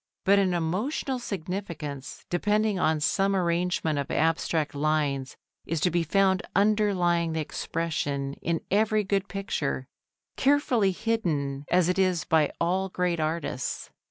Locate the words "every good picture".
8.71-9.85